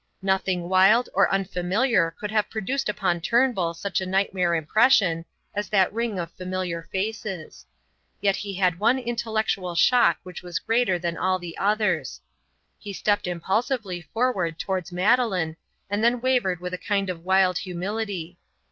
Nothing 0.23 0.67
wild 0.67 1.09
or 1.13 1.31
unfamiliar 1.31 2.15
could 2.19 2.31
have 2.31 2.49
produced 2.49 2.89
upon 2.89 3.21
Turnbull 3.21 3.75
such 3.75 4.01
a 4.01 4.05
nightmare 4.07 4.55
impression 4.55 5.25
as 5.53 5.69
that 5.69 5.93
ring 5.93 6.17
of 6.17 6.31
familiar 6.31 6.89
faces. 6.91 7.67
Yet 8.19 8.37
he 8.37 8.55
had 8.55 8.79
one 8.79 8.97
intellectual 8.97 9.75
shock 9.75 10.17
which 10.23 10.41
was 10.41 10.57
greater 10.57 10.97
than 10.97 11.17
all 11.17 11.37
the 11.37 11.55
others. 11.55 12.19
He 12.79 12.93
stepped 12.93 13.27
impulsively 13.27 14.01
forward 14.11 14.57
towards 14.57 14.91
Madeleine, 14.91 15.55
and 15.87 16.03
then 16.03 16.19
wavered 16.19 16.61
with 16.61 16.73
a 16.73 16.79
kind 16.79 17.07
of 17.07 17.23
wild 17.23 17.59
humility. 17.59 18.39